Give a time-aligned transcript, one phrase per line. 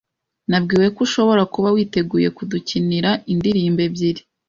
[0.49, 4.21] Nabwiwe ko ushobora kuba witeguye kudukinira indirimbo ebyiri.